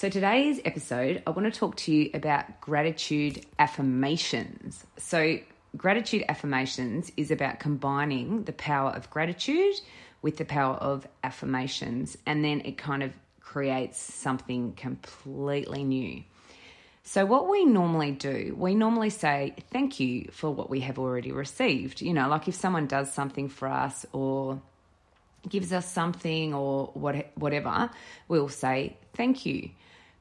So, 0.00 0.08
today's 0.08 0.62
episode, 0.64 1.22
I 1.26 1.30
want 1.30 1.52
to 1.52 1.60
talk 1.60 1.76
to 1.76 1.92
you 1.92 2.08
about 2.14 2.62
gratitude 2.62 3.44
affirmations. 3.58 4.86
So, 4.96 5.40
gratitude 5.76 6.24
affirmations 6.26 7.12
is 7.18 7.30
about 7.30 7.60
combining 7.60 8.44
the 8.44 8.54
power 8.54 8.92
of 8.92 9.10
gratitude 9.10 9.74
with 10.22 10.38
the 10.38 10.46
power 10.46 10.76
of 10.76 11.06
affirmations, 11.22 12.16
and 12.24 12.42
then 12.42 12.62
it 12.64 12.78
kind 12.78 13.02
of 13.02 13.12
creates 13.40 14.00
something 14.00 14.72
completely 14.72 15.84
new. 15.84 16.22
So, 17.02 17.26
what 17.26 17.50
we 17.50 17.66
normally 17.66 18.12
do, 18.12 18.54
we 18.56 18.74
normally 18.74 19.10
say 19.10 19.54
thank 19.70 20.00
you 20.00 20.30
for 20.32 20.48
what 20.48 20.70
we 20.70 20.80
have 20.80 20.98
already 20.98 21.30
received. 21.30 22.00
You 22.00 22.14
know, 22.14 22.26
like 22.26 22.48
if 22.48 22.54
someone 22.54 22.86
does 22.86 23.12
something 23.12 23.50
for 23.50 23.68
us 23.68 24.06
or 24.14 24.62
gives 25.48 25.72
us 25.72 25.90
something 25.90 26.54
or 26.54 26.86
what, 26.94 27.30
whatever, 27.34 27.90
we'll 28.28 28.48
say 28.48 28.96
thank 29.14 29.46
you. 29.46 29.70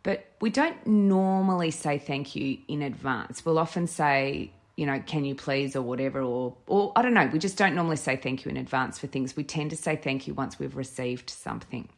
But 0.03 0.25
we 0.39 0.49
don't 0.49 0.85
normally 0.87 1.71
say 1.71 1.97
thank 1.97 2.35
you 2.35 2.57
in 2.67 2.81
advance. 2.81 3.45
We'll 3.45 3.59
often 3.59 3.85
say, 3.85 4.51
you 4.77 4.85
know, 4.85 5.01
can 5.05 5.25
you 5.25 5.35
please 5.35 5.75
or 5.75 5.81
whatever, 5.81 6.21
or, 6.21 6.55
or 6.67 6.93
I 6.95 7.01
don't 7.01 7.13
know, 7.13 7.29
we 7.31 7.39
just 7.39 7.57
don't 7.57 7.75
normally 7.75 7.97
say 7.97 8.15
thank 8.15 8.45
you 8.45 8.51
in 8.51 8.57
advance 8.57 8.97
for 8.97 9.07
things. 9.07 9.35
We 9.35 9.43
tend 9.43 9.71
to 9.71 9.75
say 9.75 9.97
thank 9.97 10.25
you 10.27 10.33
once 10.33 10.57
we've 10.57 10.75
received 10.75 11.29
something. 11.29 11.89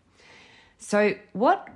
So, 0.80 1.14
what 1.34 1.70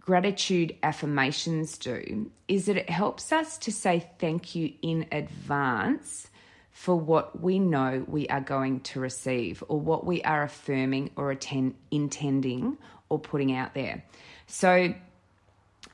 gratitude 0.00 0.74
affirmations 0.82 1.76
do 1.76 2.30
is 2.48 2.66
that 2.66 2.76
it 2.76 2.88
helps 2.88 3.32
us 3.32 3.58
to 3.58 3.72
say 3.72 4.08
thank 4.18 4.54
you 4.54 4.72
in 4.80 5.04
advance 5.12 6.28
for 6.76 6.94
what 6.94 7.40
we 7.40 7.58
know 7.58 8.04
we 8.06 8.28
are 8.28 8.42
going 8.42 8.78
to 8.80 9.00
receive 9.00 9.64
or 9.66 9.80
what 9.80 10.04
we 10.04 10.20
are 10.24 10.42
affirming 10.42 11.10
or 11.16 11.30
attend, 11.30 11.74
intending 11.90 12.76
or 13.08 13.18
putting 13.18 13.50
out 13.56 13.72
there. 13.72 14.04
So, 14.46 14.94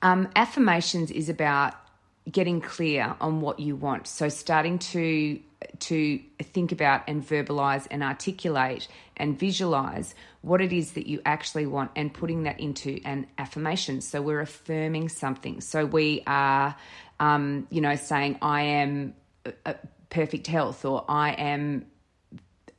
um, 0.03 0.29
affirmations 0.35 1.13
is 1.13 1.29
about 1.29 1.75
getting 2.29 2.61
clear 2.61 3.15
on 3.21 3.41
what 3.41 3.61
you 3.61 3.77
want. 3.77 4.09
So 4.09 4.29
starting 4.29 4.81
to 4.81 5.39
to 5.79 6.19
think 6.43 6.73
about 6.73 7.05
and 7.07 7.25
verbalize 7.25 7.87
and 7.89 8.03
articulate 8.03 8.89
and 9.17 9.39
visualize 9.39 10.17
what 10.41 10.61
it 10.61 10.73
is 10.73 10.93
that 10.93 11.07
you 11.07 11.23
actually 11.25 11.67
want 11.67 11.93
and 11.95 12.13
putting 12.13 12.43
that 12.43 12.59
into 12.59 13.01
an 13.05 13.29
affirmation. 13.39 14.01
So 14.01 14.21
we're 14.21 14.41
affirming 14.41 15.11
something. 15.11 15.61
So 15.61 15.87
we 15.87 16.25
are, 16.27 16.75
um, 17.21 17.69
you 17.71 17.81
know, 17.81 17.95
saying 17.95 18.39
I 18.43 18.63
am 18.63 19.15
perfect 20.13 20.47
health 20.47 20.85
or 20.85 21.05
I 21.09 21.31
am 21.33 21.87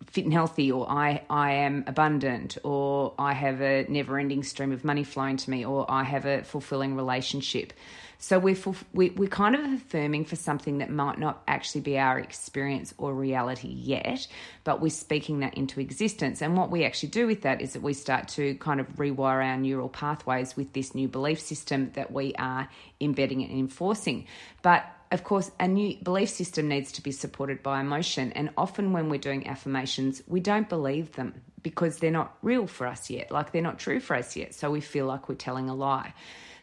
fit 0.05 0.25
and 0.25 0.33
healthy 0.33 0.71
or 0.71 0.87
I, 0.89 1.23
I 1.29 1.53
am 1.53 1.83
abundant 1.87 2.59
or 2.63 3.15
I 3.17 3.33
have 3.33 3.61
a 3.61 3.85
never 3.89 4.19
ending 4.19 4.43
stream 4.43 4.71
of 4.71 4.83
money 4.83 5.03
flowing 5.03 5.37
to 5.37 5.49
me 5.49 5.65
or 5.65 5.89
I 5.89 6.03
have 6.03 6.25
a 6.25 6.43
fulfilling 6.43 6.95
relationship. 6.95 7.73
So 8.19 8.37
we're, 8.37 8.55
we, 8.93 9.09
we're 9.09 9.27
kind 9.27 9.55
of 9.55 9.73
affirming 9.73 10.25
for 10.25 10.35
something 10.35 10.77
that 10.77 10.89
might 10.91 11.17
not 11.17 11.41
actually 11.47 11.81
be 11.81 11.97
our 11.97 12.19
experience 12.19 12.93
or 12.97 13.13
reality 13.13 13.67
yet, 13.67 14.27
but 14.63 14.79
we're 14.79 14.91
speaking 14.91 15.39
that 15.39 15.55
into 15.55 15.81
existence. 15.81 16.41
And 16.41 16.55
what 16.55 16.69
we 16.69 16.85
actually 16.85 17.09
do 17.09 17.25
with 17.25 17.41
that 17.41 17.59
is 17.59 17.73
that 17.73 17.81
we 17.81 17.93
start 17.93 18.27
to 18.29 18.55
kind 18.55 18.79
of 18.79 18.87
rewire 18.97 19.43
our 19.43 19.57
neural 19.57 19.89
pathways 19.89 20.55
with 20.55 20.71
this 20.73 20.93
new 20.93 21.07
belief 21.07 21.41
system 21.41 21.91
that 21.95 22.11
we 22.11 22.33
are 22.35 22.69
embedding 23.01 23.43
and 23.43 23.51
enforcing. 23.51 24.27
But 24.61 24.85
of 25.13 25.23
course, 25.23 25.51
a 25.59 25.67
new 25.67 25.95
belief 25.97 26.29
system 26.29 26.67
needs 26.67 26.91
to 26.93 27.03
be 27.03 27.11
supported 27.11 27.61
by 27.61 27.79
emotion. 27.79 28.31
And 28.33 28.49
often 28.57 28.93
when 28.93 29.09
we're 29.09 29.19
doing 29.19 29.47
affirmations, 29.47 30.23
we 30.27 30.39
don't 30.39 30.67
believe 30.67 31.13
them 31.13 31.41
because 31.61 31.99
they're 31.99 32.11
not 32.11 32.35
real 32.41 32.65
for 32.65 32.87
us 32.87 33.09
yet, 33.09 33.31
like 33.31 33.51
they're 33.51 33.61
not 33.61 33.77
true 33.77 33.99
for 33.99 34.15
us 34.15 34.35
yet. 34.35 34.55
So 34.55 34.71
we 34.71 34.81
feel 34.81 35.05
like 35.05 35.29
we're 35.29 35.35
telling 35.35 35.69
a 35.69 35.75
lie. 35.75 36.13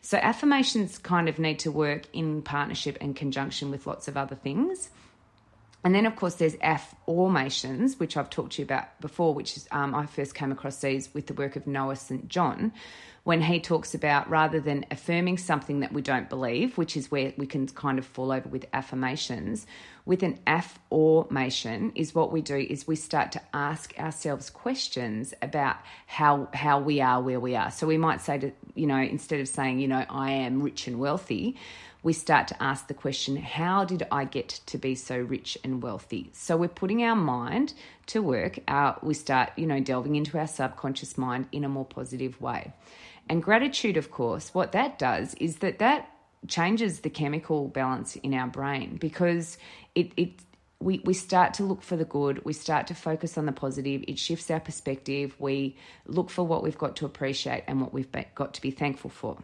So 0.03 0.19
affirmations 0.19 0.99
kind 0.99 1.29
of 1.29 1.39
need 1.39 1.61
to 1.61 1.71
work 1.71 2.03
in 2.13 2.43
partnership 2.43 2.99
and 3.01 3.15
conjunction 3.15 3.71
with 3.71 3.87
lots 3.87 4.09
of 4.09 4.17
other 4.17 4.35
things. 4.35 4.91
And 5.83 5.95
then, 5.95 6.05
of 6.05 6.15
course, 6.15 6.35
there's 6.35 6.57
afformations, 6.57 7.99
which 7.99 8.17
I've 8.17 8.29
talked 8.29 8.53
to 8.53 8.63
you 8.63 8.65
about 8.65 9.01
before, 9.01 9.33
which 9.33 9.57
is 9.57 9.67
um, 9.71 9.95
I 9.95 10.07
first 10.07 10.35
came 10.35 10.53
across 10.53 10.81
these 10.81 11.13
with 11.15 11.27
the 11.27 11.35
work 11.35 11.57
of 11.57 11.67
Noah 11.67 11.97
St. 11.97 12.29
John, 12.29 12.73
when 13.25 13.43
he 13.43 13.61
talks 13.61 13.95
about 13.95 14.29
rather 14.29 14.61
than 14.61 14.85
affirming 14.91 15.39
something 15.39 15.81
that 15.81 15.93
we 15.93 16.03
don't 16.03 16.29
believe, 16.29 16.77
which 16.77 16.97
is 16.97 17.11
where 17.11 17.33
we 17.37 17.47
can 17.47 17.67
kind 17.69 17.99
of 17.99 18.07
fall 18.07 18.33
over 18.33 18.49
with 18.49 18.67
affirmations, 18.73 19.67
with 20.05 20.23
an 20.23 20.39
afformation 20.47 21.93
is 21.95 22.15
what 22.15 22.33
we 22.33 22.41
do 22.41 22.57
is 22.57 22.87
we 22.87 22.97
start 22.97 23.33
to 23.33 23.41
ask 23.53 23.99
ourselves 23.99 24.51
questions 24.51 25.35
about 25.43 25.77
how 26.07 26.49
how 26.55 26.81
we 26.81 27.01
are 27.01 27.23
where 27.23 27.41
we 27.41 27.55
are. 27.57 27.71
So 27.71 27.87
we 27.87 27.99
might 27.99 28.21
say 28.21 28.39
to 28.39 28.53
you 28.75 28.87
know 28.87 28.97
instead 28.97 29.41
of 29.41 29.49
saying 29.49 29.81
you 29.81 29.89
know 29.89 30.05
I 30.09 30.33
am 30.33 30.63
rich 30.63 30.87
and 30.87 30.99
wealthy, 30.99 31.57
we 32.03 32.13
start 32.13 32.49
to 32.49 32.63
ask 32.63 32.87
the 32.87 32.95
question, 32.95 33.37
how 33.37 33.85
did 33.85 34.07
I 34.11 34.25
get 34.25 34.49
to 34.67 34.79
be 34.79 34.95
so 34.95 35.19
rich 35.19 35.59
and 35.63 35.83
wealthy? 35.83 36.31
So 36.33 36.57
we're 36.57 36.69
putting 36.69 37.03
our 37.03 37.17
mind 37.17 37.75
to 38.07 38.23
work. 38.23 38.59
Our, 38.69 38.99
we 39.03 39.15
start, 39.15 39.51
you 39.57 39.67
know, 39.67 39.81
delving 39.81 40.17
into 40.17 40.39
our 40.39 40.47
subconscious 40.47 41.19
mind 41.19 41.49
in 41.53 41.65
a 41.65 41.69
more 41.69 41.85
positive 41.85 42.41
way. 42.41 42.73
And 43.29 43.43
gratitude, 43.43 43.97
of 43.97 44.11
course, 44.11 44.55
what 44.55 44.73
that 44.73 44.99
does 44.99 45.35
is 45.35 45.57
that 45.59 45.79
that 45.79 46.11
changes 46.49 47.01
the 47.01 47.11
chemical 47.11 47.69
balance 47.69 48.17
in 48.17 48.33
our 48.33 48.47
brain 48.47 48.97
because 48.97 49.59
it, 49.95 50.13
it 50.17 50.31
we, 50.81 51.03
we 51.05 51.13
start 51.13 51.53
to 51.55 51.63
look 51.63 51.83
for 51.83 51.97
the 51.97 52.07
good, 52.07 52.43
we 52.45 52.55
start 52.55 52.87
to 52.87 52.95
focus 52.95 53.37
on 53.37 53.45
the 53.45 53.53
positive, 53.53 54.03
it 54.09 54.19
shifts 54.19 54.51
our 54.51 54.61
perspective, 54.61 55.37
we 55.39 55.77
look 56.07 56.31
for 56.31 56.47
what 56.47 56.63
we've 56.63 56.79
got 56.79 56.97
to 56.97 57.07
appreciate 57.07 57.65
and 57.67 57.83
what 57.83 57.93
we've 57.93 58.09
got 58.35 58.55
to 58.55 58.63
be 58.63 58.71
thankful 58.71 59.11
for. 59.11 59.39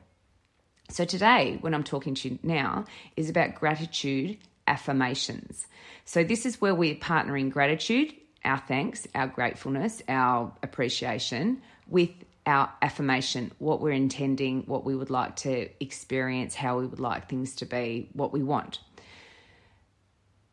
So, 0.88 1.04
today, 1.04 1.58
when 1.60 1.74
I'm 1.74 1.84
talking 1.84 2.14
to 2.14 2.28
you 2.28 2.38
now, 2.42 2.84
is 3.16 3.28
about 3.28 3.54
gratitude 3.54 4.38
affirmations. 4.69 5.66
So, 6.04 6.22
this 6.22 6.47
is 6.47 6.60
where 6.60 6.74
we're 6.74 6.94
partnering 6.94 7.50
gratitude, 7.50 8.14
our 8.44 8.58
thanks, 8.58 9.06
our 9.14 9.26
gratefulness, 9.26 10.02
our 10.08 10.52
appreciation 10.62 11.60
with 11.88 12.10
our 12.47 12.72
affirmation, 12.80 13.50
what 13.58 13.80
we're 13.80 13.91
intending, 13.91 14.62
what 14.66 14.84
we 14.84 14.94
would 14.94 15.10
like 15.10 15.34
to 15.36 15.69
experience, 15.82 16.54
how 16.54 16.78
we 16.78 16.86
would 16.86 17.00
like 17.00 17.28
things 17.28 17.56
to 17.56 17.66
be, 17.66 18.08
what 18.12 18.32
we 18.32 18.42
want. 18.42 18.78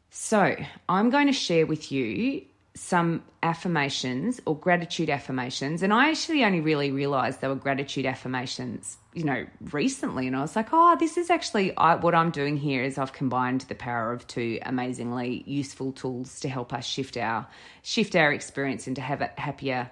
So, 0.09 0.55
I'm 0.89 1.11
going 1.11 1.27
to 1.27 1.33
share 1.33 1.67
with 1.67 1.91
you 1.91 2.43
some 2.75 3.23
affirmations 3.43 4.41
or 4.45 4.57
gratitude 4.57 5.09
affirmations. 5.09 5.83
And 5.83 5.93
I 5.93 6.09
actually 6.09 6.43
only 6.43 6.59
really 6.59 6.89
realized 6.89 7.39
they 7.39 7.47
were 7.47 7.55
gratitude 7.55 8.05
affirmations, 8.05 8.97
you 9.13 9.23
know, 9.23 9.45
recently. 9.71 10.25
And 10.25 10.35
I 10.35 10.41
was 10.41 10.55
like, 10.55 10.69
oh, 10.71 10.97
this 10.99 11.17
is 11.17 11.29
actually 11.29 11.75
I, 11.77 11.95
what 11.95 12.15
I'm 12.15 12.31
doing 12.31 12.57
here 12.57 12.83
is 12.83 12.97
I've 12.97 13.13
combined 13.13 13.61
the 13.61 13.75
power 13.75 14.11
of 14.11 14.25
two 14.25 14.59
amazingly 14.63 15.43
useful 15.45 15.91
tools 15.91 16.39
to 16.39 16.49
help 16.49 16.73
us 16.73 16.85
shift 16.85 17.15
our 17.15 17.47
shift 17.83 18.15
our 18.15 18.33
experience 18.33 18.87
and 18.87 18.95
to 18.95 19.01
have 19.01 19.21
a 19.21 19.31
happier 19.37 19.91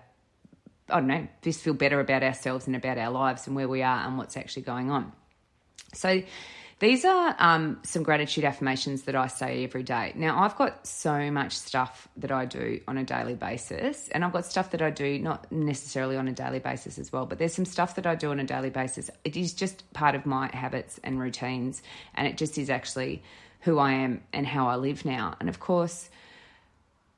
I 0.90 1.00
don't 1.00 1.08
know, 1.08 1.28
just 1.41 1.62
feel 1.62 1.74
better 1.74 2.00
about 2.00 2.22
ourselves 2.22 2.68
and 2.68 2.75
about 2.75 2.97
our 2.97 3.12
lives 3.12 3.47
and 3.47 3.56
where 3.56 3.68
we 3.68 3.81
are 3.81 4.06
and 4.06 4.18
what's 4.18 4.36
actually 4.36 4.64
going 4.64 4.91
on. 4.91 5.14
So, 5.94 6.22
these 6.81 7.06
are 7.06 7.36
um, 7.38 7.80
some 7.84 8.02
gratitude 8.02 8.44
affirmations 8.44 9.03
that 9.03 9.16
I 9.16 9.28
say 9.28 9.64
every 9.64 9.84
day. 9.84 10.14
Now, 10.16 10.41
I've 10.41 10.55
got 10.55 10.88
so 10.88 11.29
much 11.29 11.55
stuff 11.55 12.08
that 12.17 12.32
I 12.32 12.46
do 12.46 12.82
on 12.88 12.97
a 12.97 13.03
daily 13.03 13.35
basis, 13.35 14.09
and 14.09 14.26
I've 14.26 14.34
got 14.34 14.47
stuff 14.47 14.72
that 14.72 14.82
I 14.82 14.90
do 14.90 15.20
not 15.20 15.52
necessarily 15.52 16.17
on 16.17 16.28
a 16.28 16.32
daily 16.32 16.58
basis 16.58 16.97
as 16.97 17.14
well, 17.14 17.28
but 17.28 17.38
there's 17.38 17.53
some 17.53 17.66
stuff 17.66 17.94
that 17.96 18.08
I 18.08 18.16
do 18.16 18.32
on 18.32 18.40
a 18.40 18.44
daily 18.44 18.72
basis. 18.72 19.11
It 19.23 19.38
is 19.38 19.53
just 19.53 19.94
part 19.94 20.16
of 20.16 20.26
my 20.26 20.50
habits 20.55 21.00
and 21.03 21.20
routines, 21.20 21.84
and 22.16 22.28
it 22.28 22.35
just 22.35 22.58
is 22.58 22.72
actually 22.72 23.22
who 23.59 23.78
I 23.78 23.91
am 23.91 24.23
and 24.34 24.47
how 24.47 24.67
I 24.67 24.76
live 24.76 25.05
now. 25.05 25.35
And 25.40 25.50
of 25.50 25.59
course, 25.59 26.09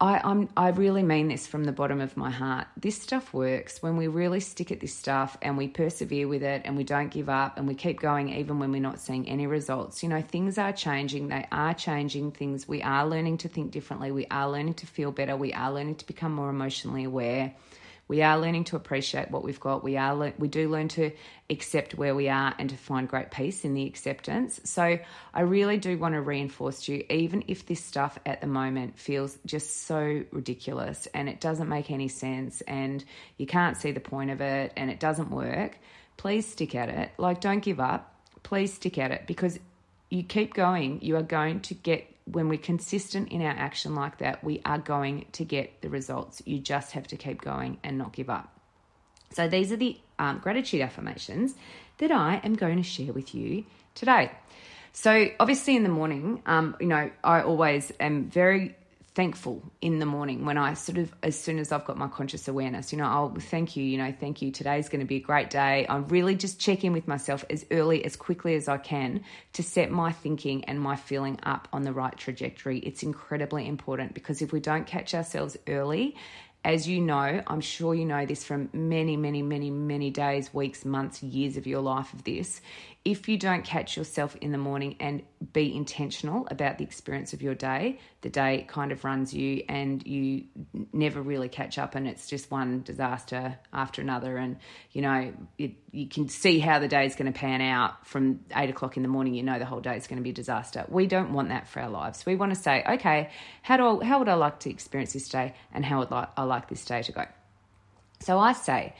I, 0.03 0.19
I'm, 0.21 0.49
I 0.57 0.67
really 0.67 1.01
mean 1.01 1.29
this 1.29 1.47
from 1.47 1.63
the 1.63 1.71
bottom 1.71 2.01
of 2.01 2.17
my 2.17 2.29
heart. 2.29 2.67
This 2.75 3.01
stuff 3.01 3.33
works 3.33 3.81
when 3.81 3.95
we 3.95 4.07
really 4.07 4.41
stick 4.41 4.69
at 4.69 4.81
this 4.81 4.93
stuff 4.93 5.37
and 5.41 5.57
we 5.57 5.69
persevere 5.69 6.27
with 6.27 6.43
it 6.43 6.63
and 6.65 6.75
we 6.75 6.83
don't 6.83 7.07
give 7.07 7.29
up 7.29 7.57
and 7.57 7.65
we 7.69 7.73
keep 7.73 8.01
going 8.01 8.27
even 8.27 8.59
when 8.59 8.73
we're 8.73 8.81
not 8.81 8.99
seeing 8.99 9.29
any 9.29 9.47
results. 9.47 10.03
You 10.03 10.09
know, 10.09 10.21
things 10.21 10.57
are 10.57 10.73
changing, 10.73 11.29
they 11.29 11.47
are 11.53 11.73
changing 11.73 12.33
things. 12.33 12.67
We 12.67 12.81
are 12.81 13.07
learning 13.07 13.37
to 13.39 13.47
think 13.47 13.71
differently, 13.71 14.11
we 14.11 14.27
are 14.29 14.51
learning 14.51 14.73
to 14.73 14.87
feel 14.87 15.13
better, 15.13 15.37
we 15.37 15.53
are 15.53 15.71
learning 15.71 15.95
to 15.95 16.05
become 16.05 16.33
more 16.33 16.49
emotionally 16.49 17.05
aware. 17.05 17.53
We 18.07 18.21
are 18.21 18.37
learning 18.37 18.65
to 18.65 18.75
appreciate 18.75 19.31
what 19.31 19.43
we've 19.43 19.59
got. 19.59 19.83
We 19.83 19.97
are 19.97 20.33
we 20.37 20.47
do 20.47 20.69
learn 20.69 20.89
to 20.89 21.11
accept 21.49 21.95
where 21.95 22.13
we 22.13 22.29
are 22.29 22.53
and 22.59 22.69
to 22.69 22.77
find 22.77 23.07
great 23.07 23.31
peace 23.31 23.63
in 23.63 23.73
the 23.73 23.85
acceptance. 23.85 24.59
So 24.65 24.99
I 25.33 25.41
really 25.41 25.77
do 25.77 25.97
want 25.97 26.15
to 26.15 26.21
reinforce 26.21 26.83
to 26.85 26.95
you, 26.95 27.05
even 27.09 27.45
if 27.47 27.65
this 27.65 27.83
stuff 27.83 28.19
at 28.25 28.41
the 28.41 28.47
moment 28.47 28.99
feels 28.99 29.37
just 29.45 29.83
so 29.87 30.23
ridiculous 30.31 31.07
and 31.13 31.29
it 31.29 31.39
doesn't 31.39 31.69
make 31.69 31.91
any 31.91 32.09
sense 32.09 32.61
and 32.61 33.03
you 33.37 33.45
can't 33.45 33.77
see 33.77 33.91
the 33.91 33.99
point 33.99 34.31
of 34.31 34.41
it 34.41 34.73
and 34.75 34.91
it 34.91 34.99
doesn't 34.99 35.31
work, 35.31 35.77
please 36.17 36.45
stick 36.45 36.75
at 36.75 36.89
it. 36.89 37.11
Like, 37.17 37.41
don't 37.41 37.63
give 37.63 37.79
up. 37.79 38.09
Please 38.43 38.73
stick 38.73 38.97
at 38.97 39.11
it 39.11 39.25
because 39.25 39.57
you 40.09 40.23
keep 40.23 40.53
going, 40.53 41.01
you 41.01 41.15
are 41.15 41.23
going 41.23 41.61
to 41.61 41.73
get 41.73 42.12
when 42.25 42.49
we're 42.49 42.57
consistent 42.57 43.29
in 43.29 43.41
our 43.41 43.51
action 43.51 43.95
like 43.95 44.19
that, 44.19 44.43
we 44.43 44.61
are 44.65 44.77
going 44.77 45.25
to 45.33 45.43
get 45.43 45.81
the 45.81 45.89
results. 45.89 46.41
You 46.45 46.59
just 46.59 46.91
have 46.93 47.07
to 47.07 47.17
keep 47.17 47.41
going 47.41 47.77
and 47.83 47.97
not 47.97 48.13
give 48.13 48.29
up. 48.29 48.49
So, 49.31 49.47
these 49.47 49.71
are 49.71 49.77
the 49.77 49.97
um, 50.19 50.39
gratitude 50.39 50.81
affirmations 50.81 51.55
that 51.97 52.11
I 52.11 52.39
am 52.43 52.55
going 52.55 52.77
to 52.77 52.83
share 52.83 53.13
with 53.13 53.33
you 53.33 53.65
today. 53.95 54.31
So, 54.91 55.29
obviously, 55.39 55.75
in 55.75 55.83
the 55.83 55.89
morning, 55.89 56.41
um, 56.45 56.75
you 56.79 56.87
know, 56.87 57.09
I 57.23 57.41
always 57.41 57.91
am 57.99 58.29
very 58.29 58.75
thankful 59.15 59.61
in 59.79 59.99
the 59.99 60.05
morning 60.05 60.43
when 60.43 60.57
I 60.57 60.73
sort 60.73 60.97
of, 60.97 61.13
as 61.21 61.39
soon 61.39 61.59
as 61.59 61.71
I've 61.71 61.85
got 61.85 61.97
my 61.97 62.07
conscious 62.07 62.47
awareness, 62.47 62.91
you 62.91 62.97
know, 62.97 63.05
oh, 63.05 63.07
I'll 63.07 63.35
thank 63.35 63.75
you, 63.75 63.83
you 63.83 63.97
know, 63.97 64.13
thank 64.19 64.41
you. 64.41 64.51
Today's 64.51 64.89
going 64.89 65.01
to 65.01 65.05
be 65.05 65.17
a 65.17 65.21
great 65.21 65.49
day. 65.49 65.85
I 65.85 65.97
really 65.97 66.35
just 66.35 66.59
check 66.59 66.83
in 66.83 66.93
with 66.93 67.07
myself 67.07 67.45
as 67.49 67.65
early, 67.69 68.03
as 68.05 68.15
quickly 68.15 68.55
as 68.55 68.67
I 68.67 68.77
can 68.77 69.23
to 69.53 69.63
set 69.63 69.91
my 69.91 70.11
thinking 70.11 70.65
and 70.65 70.79
my 70.79 70.95
feeling 70.95 71.39
up 71.43 71.67
on 71.71 71.83
the 71.83 71.93
right 71.93 72.17
trajectory. 72.17 72.79
It's 72.79 73.03
incredibly 73.03 73.67
important 73.67 74.15
because 74.15 74.41
if 74.41 74.51
we 74.51 74.59
don't 74.59 74.87
catch 74.87 75.13
ourselves 75.13 75.57
early 75.67 76.15
as 76.65 76.87
you 76.87 77.01
know, 77.01 77.43
I'm 77.45 77.59
sure 77.59 77.93
you 77.93 78.05
know 78.05 78.25
this 78.25 78.45
from 78.45 78.69
many, 78.71 79.17
many, 79.17 79.41
many, 79.41 79.69
many 79.69 80.09
days, 80.11 80.53
weeks, 80.53 80.85
months, 80.85 81.21
years 81.21 81.57
of 81.57 81.67
your 81.67 81.81
life 81.81 82.13
of 82.13 82.23
this. 82.23 82.61
If 83.05 83.27
you 83.27 83.37
don't 83.37 83.65
catch 83.65 83.97
yourself 83.97 84.33
in 84.37 84.53
the 84.53 84.57
morning 84.57 84.95
and 85.01 85.23
be 85.51 85.75
intentional 85.75 86.47
about 86.49 86.77
the 86.77 86.85
experience 86.85 87.33
of 87.33 87.41
your 87.41 87.53
day, 87.53 87.99
the 88.21 88.29
day 88.29 88.65
kind 88.69 88.93
of 88.93 89.03
runs 89.03 89.33
you 89.33 89.61
and 89.67 90.05
you 90.07 90.45
never 90.93 91.21
really 91.21 91.49
catch 91.49 91.77
up, 91.77 91.95
and 91.95 92.07
it's 92.07 92.29
just 92.29 92.49
one 92.49 92.81
disaster 92.83 93.59
after 93.73 94.01
another. 94.01 94.37
And 94.37 94.55
you 94.93 95.01
know, 95.01 95.33
it, 95.57 95.73
you 95.91 96.07
can 96.07 96.29
see 96.29 96.59
how 96.59 96.79
the 96.79 96.87
day 96.87 97.05
is 97.05 97.15
going 97.15 97.31
to 97.31 97.37
pan 97.37 97.59
out 97.59 98.07
from 98.07 98.39
eight 98.55 98.69
o'clock 98.69 98.95
in 98.95 99.03
the 99.03 99.09
morning. 99.09 99.33
You 99.33 99.43
know, 99.43 99.59
the 99.59 99.65
whole 99.65 99.81
day 99.81 99.97
is 99.97 100.07
going 100.07 100.19
to 100.19 100.23
be 100.23 100.29
a 100.29 100.33
disaster. 100.33 100.85
We 100.87 101.05
don't 101.05 101.33
want 101.33 101.49
that 101.49 101.67
for 101.67 101.81
our 101.81 101.89
lives. 101.89 102.25
We 102.25 102.37
want 102.37 102.53
to 102.53 102.59
say, 102.59 102.85
okay, 102.87 103.31
how 103.63 103.75
do 103.75 104.01
I, 104.01 104.05
how 104.05 104.19
would 104.19 104.29
I 104.29 104.35
like 104.35 104.61
to 104.61 104.69
experience 104.69 105.11
this 105.11 105.27
day, 105.27 105.55
and 105.73 105.83
how 105.83 105.99
would 105.99 106.13
I 106.13 106.43
like 106.43 106.69
this 106.69 106.85
day 106.85 107.01
to 107.03 107.11
go? 107.11 107.25
So 108.21 108.39
I 108.39 108.53
say, 108.53 108.95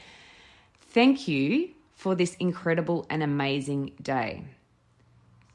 thank 0.90 1.26
you 1.26 1.70
for 1.94 2.14
this 2.14 2.34
incredible 2.36 3.06
and 3.10 3.22
amazing 3.22 3.92
day. 4.02 4.44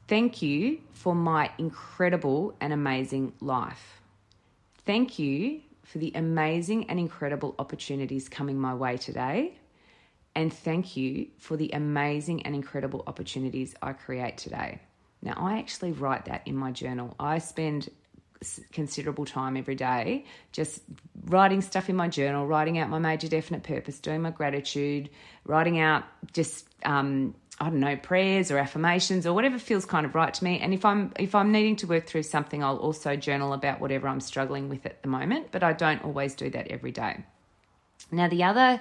Thank 0.08 0.42
you 0.42 0.80
for 0.92 1.14
my 1.14 1.50
incredible 1.58 2.56
and 2.60 2.72
amazing 2.72 3.32
life. 3.40 4.00
Thank 4.84 5.18
you 5.18 5.60
for 5.84 5.98
the 5.98 6.12
amazing 6.14 6.90
and 6.90 6.98
incredible 6.98 7.54
opportunities 7.58 8.28
coming 8.28 8.58
my 8.58 8.74
way 8.74 8.96
today. 8.96 9.54
And 10.34 10.52
thank 10.52 10.96
you 10.96 11.28
for 11.38 11.56
the 11.56 11.70
amazing 11.72 12.42
and 12.42 12.54
incredible 12.54 13.02
opportunities 13.06 13.74
I 13.82 13.92
create 13.92 14.36
today. 14.36 14.80
Now, 15.22 15.34
I 15.36 15.58
actually 15.58 15.92
write 15.92 16.24
that 16.26 16.42
in 16.46 16.56
my 16.56 16.70
journal. 16.70 17.14
I 17.18 17.38
spend 17.38 17.90
considerable 18.72 19.26
time 19.26 19.56
every 19.56 19.74
day 19.74 20.24
just 20.52 20.80
writing 21.26 21.60
stuff 21.60 21.90
in 21.90 21.96
my 21.96 22.08
journal, 22.08 22.46
writing 22.46 22.78
out 22.78 22.88
my 22.88 22.98
major 22.98 23.28
definite 23.28 23.62
purpose, 23.62 23.98
doing 23.98 24.22
my 24.22 24.30
gratitude, 24.30 25.10
writing 25.44 25.78
out 25.78 26.04
just 26.32 26.66
um, 26.84 27.34
I 27.60 27.64
don't 27.64 27.80
know 27.80 27.96
prayers 27.96 28.50
or 28.50 28.56
affirmations 28.56 29.26
or 29.26 29.34
whatever 29.34 29.58
feels 29.58 29.84
kind 29.84 30.06
of 30.06 30.14
right 30.14 30.32
to 30.32 30.44
me. 30.44 30.58
And 30.60 30.72
if 30.72 30.84
I'm 30.84 31.12
if 31.18 31.34
I'm 31.34 31.52
needing 31.52 31.76
to 31.76 31.86
work 31.86 32.06
through 32.06 32.22
something, 32.22 32.64
I'll 32.64 32.78
also 32.78 33.16
journal 33.16 33.52
about 33.52 33.80
whatever 33.80 34.08
I'm 34.08 34.20
struggling 34.20 34.70
with 34.70 34.86
at 34.86 35.02
the 35.02 35.08
moment. 35.08 35.48
But 35.52 35.62
I 35.62 35.74
don't 35.74 36.02
always 36.02 36.34
do 36.34 36.48
that 36.50 36.68
every 36.68 36.92
day. 36.92 37.22
Now 38.10 38.28
the 38.28 38.44
other 38.44 38.80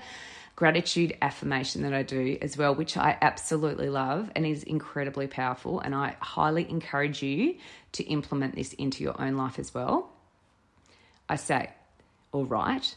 gratitude 0.59 1.15
affirmation 1.21 1.83
that 1.83 1.93
I 1.93 2.03
do 2.03 2.37
as 2.41 2.57
well, 2.57 2.75
which 2.75 2.97
I 2.97 3.17
absolutely 3.21 3.87
love 3.87 4.29
and 4.35 4.45
is 4.45 4.61
incredibly 4.63 5.25
powerful. 5.25 5.79
And 5.79 5.95
I 5.95 6.17
highly 6.19 6.69
encourage 6.69 7.23
you 7.23 7.55
to 7.93 8.03
implement 8.03 8.55
this 8.55 8.73
into 8.73 9.01
your 9.01 9.19
own 9.21 9.37
life 9.37 9.57
as 9.57 9.73
well. 9.73 10.11
I 11.29 11.37
say, 11.37 11.69
all 12.33 12.43
right, 12.43 12.93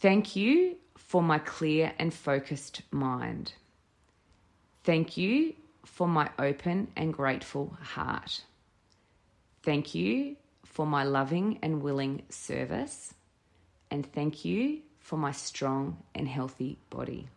thank 0.00 0.34
you 0.34 0.74
for 0.98 1.22
my 1.22 1.38
clear 1.38 1.92
and 2.00 2.12
focused 2.12 2.82
mind. 2.90 3.52
Thank 4.82 5.16
you 5.16 5.54
for 5.84 6.08
my 6.08 6.30
open 6.36 6.88
and 6.96 7.14
grateful 7.14 7.78
heart. 7.80 8.42
Thank 9.62 9.94
you 9.94 10.34
for 10.64 10.84
my 10.84 11.04
loving 11.04 11.60
and 11.62 11.80
willing 11.80 12.22
service. 12.28 13.14
And 13.88 14.04
thank 14.12 14.44
you 14.44 14.80
for 15.06 15.16
my 15.16 15.30
strong 15.30 15.96
and 16.16 16.26
healthy 16.26 16.76
body. 16.90 17.28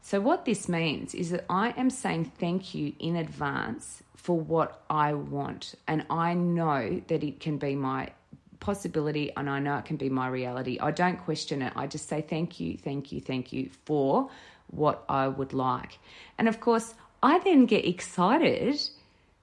So, 0.00 0.20
what 0.20 0.44
this 0.44 0.68
means 0.68 1.12
is 1.12 1.30
that 1.30 1.44
I 1.50 1.70
am 1.70 1.90
saying 1.90 2.26
thank 2.38 2.72
you 2.72 2.92
in 3.00 3.16
advance 3.16 4.04
for 4.14 4.38
what 4.38 4.84
I 4.88 5.14
want. 5.14 5.74
And 5.88 6.06
I 6.08 6.34
know 6.34 7.02
that 7.08 7.24
it 7.24 7.40
can 7.40 7.58
be 7.58 7.74
my 7.74 8.10
possibility 8.60 9.32
and 9.36 9.50
I 9.50 9.58
know 9.58 9.76
it 9.78 9.86
can 9.86 9.96
be 9.96 10.08
my 10.08 10.28
reality. 10.28 10.78
I 10.80 10.92
don't 10.92 11.18
question 11.18 11.62
it. 11.62 11.72
I 11.74 11.88
just 11.88 12.08
say 12.08 12.20
thank 12.20 12.60
you, 12.60 12.78
thank 12.78 13.10
you, 13.10 13.20
thank 13.20 13.52
you 13.52 13.70
for 13.84 14.30
what 14.68 15.04
I 15.08 15.26
would 15.26 15.52
like. 15.52 15.98
And 16.38 16.46
of 16.46 16.60
course, 16.60 16.94
I 17.24 17.40
then 17.40 17.66
get 17.66 17.84
excited 17.84 18.80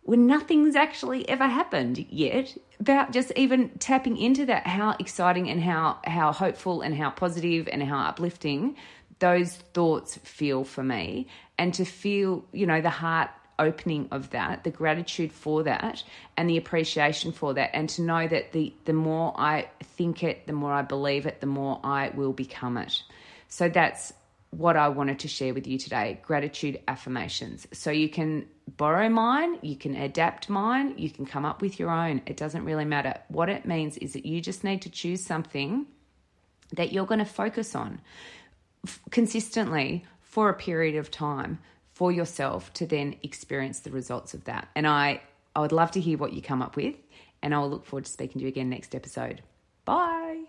when 0.03 0.25
nothing's 0.27 0.75
actually 0.75 1.27
ever 1.29 1.45
happened 1.45 2.05
yet 2.09 2.57
about 2.79 3.11
just 3.11 3.31
even 3.35 3.69
tapping 3.77 4.17
into 4.17 4.45
that 4.47 4.65
how 4.65 4.95
exciting 4.99 5.49
and 5.49 5.61
how 5.61 5.99
how 6.05 6.31
hopeful 6.31 6.81
and 6.81 6.95
how 6.95 7.09
positive 7.09 7.67
and 7.71 7.83
how 7.83 7.99
uplifting 7.99 8.75
those 9.19 9.55
thoughts 9.73 10.17
feel 10.23 10.63
for 10.63 10.83
me. 10.83 11.27
And 11.57 11.73
to 11.75 11.85
feel 11.85 12.43
you 12.51 12.65
know 12.65 12.81
the 12.81 12.89
heart 12.89 13.29
opening 13.59 14.07
of 14.09 14.31
that 14.31 14.63
the 14.63 14.71
gratitude 14.71 15.31
for 15.31 15.61
that 15.61 16.03
and 16.35 16.49
the 16.49 16.57
appreciation 16.57 17.31
for 17.31 17.53
that 17.53 17.69
and 17.75 17.87
to 17.87 18.01
know 18.01 18.27
that 18.27 18.51
the 18.53 18.73
the 18.85 18.93
more 18.93 19.39
i 19.39 19.67
think 19.83 20.23
it 20.23 20.47
the 20.47 20.53
more 20.53 20.73
i 20.73 20.81
believe 20.81 21.27
it 21.27 21.39
the 21.41 21.45
more 21.45 21.79
i 21.83 22.09
will 22.15 22.33
become 22.33 22.77
it. 22.77 23.03
So 23.49 23.69
that's 23.69 24.13
what 24.51 24.75
I 24.75 24.89
wanted 24.89 25.19
to 25.19 25.27
share 25.27 25.53
with 25.53 25.65
you 25.65 25.77
today 25.77 26.19
gratitude 26.21 26.79
affirmations. 26.87 27.67
So 27.73 27.89
you 27.89 28.09
can 28.09 28.45
borrow 28.67 29.09
mine, 29.09 29.59
you 29.61 29.75
can 29.75 29.95
adapt 29.95 30.49
mine, 30.49 30.97
you 30.97 31.09
can 31.09 31.25
come 31.25 31.45
up 31.45 31.61
with 31.61 31.79
your 31.79 31.89
own. 31.89 32.21
It 32.25 32.37
doesn't 32.37 32.63
really 32.63 32.85
matter. 32.85 33.15
What 33.29 33.49
it 33.49 33.65
means 33.65 33.97
is 33.97 34.13
that 34.13 34.25
you 34.25 34.41
just 34.41 34.63
need 34.63 34.81
to 34.83 34.89
choose 34.89 35.25
something 35.25 35.87
that 36.73 36.91
you're 36.91 37.05
going 37.05 37.19
to 37.19 37.25
focus 37.25 37.75
on 37.75 38.01
consistently 39.09 40.05
for 40.21 40.49
a 40.49 40.53
period 40.53 40.95
of 40.95 41.11
time 41.11 41.59
for 41.93 42.11
yourself 42.11 42.73
to 42.73 42.85
then 42.85 43.15
experience 43.23 43.81
the 43.81 43.91
results 43.91 44.33
of 44.33 44.43
that. 44.45 44.67
And 44.75 44.87
I 44.87 45.21
I 45.55 45.59
would 45.59 45.73
love 45.73 45.91
to 45.91 45.99
hear 45.99 46.17
what 46.17 46.31
you 46.33 46.41
come 46.41 46.61
up 46.61 46.75
with 46.77 46.95
and 47.41 47.53
I 47.53 47.59
will 47.59 47.69
look 47.69 47.85
forward 47.85 48.05
to 48.05 48.11
speaking 48.11 48.39
to 48.39 48.43
you 48.43 48.47
again 48.47 48.69
next 48.69 48.95
episode. 48.95 49.41
Bye. 49.85 50.43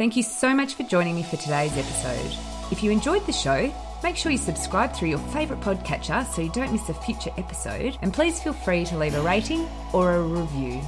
Thank 0.00 0.16
you 0.16 0.22
so 0.22 0.54
much 0.54 0.76
for 0.76 0.82
joining 0.84 1.14
me 1.14 1.22
for 1.22 1.36
today's 1.36 1.76
episode. 1.76 2.34
If 2.72 2.82
you 2.82 2.90
enjoyed 2.90 3.26
the 3.26 3.34
show, 3.34 3.70
make 4.02 4.16
sure 4.16 4.32
you 4.32 4.38
subscribe 4.38 4.94
through 4.94 5.10
your 5.10 5.18
favourite 5.18 5.62
podcatcher 5.62 6.24
so 6.24 6.40
you 6.40 6.48
don't 6.52 6.72
miss 6.72 6.88
a 6.88 6.94
future 6.94 7.28
episode, 7.36 7.98
and 8.00 8.10
please 8.10 8.40
feel 8.42 8.54
free 8.54 8.86
to 8.86 8.96
leave 8.96 9.14
a 9.14 9.20
rating 9.20 9.68
or 9.92 10.16
a 10.16 10.22
review. 10.22 10.80